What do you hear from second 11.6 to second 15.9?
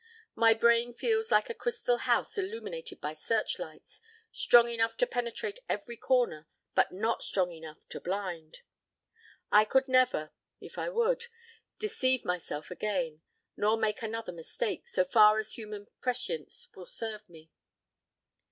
deceive myself again, nor make another mistake, so far as human